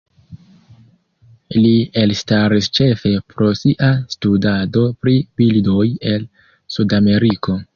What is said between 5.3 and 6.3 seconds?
birdoj el